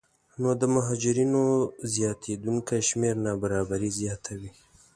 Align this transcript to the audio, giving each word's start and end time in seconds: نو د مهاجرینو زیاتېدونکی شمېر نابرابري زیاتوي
نو 0.41 0.49
د 0.61 0.63
مهاجرینو 0.75 1.43
زیاتېدونکی 1.93 2.79
شمېر 2.89 3.15
نابرابري 3.25 3.89
زیاتوي 3.99 4.51